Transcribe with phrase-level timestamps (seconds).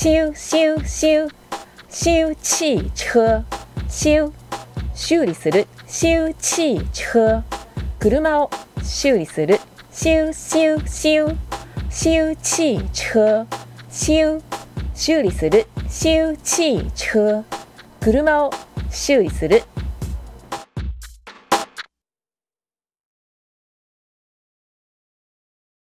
[0.00, 1.28] 修修修。
[1.90, 3.44] 修汽車
[3.88, 4.32] 修
[4.94, 5.66] 修理する。
[5.88, 7.42] 修汽車
[7.98, 8.48] 車を
[8.80, 9.58] 修理する。
[9.90, 11.36] 修修修。
[11.90, 13.44] 修汽車
[13.90, 14.40] 修。
[14.94, 15.66] 修理する。
[15.88, 17.44] 修汽車
[17.98, 18.52] 車を
[18.92, 19.64] 修理する。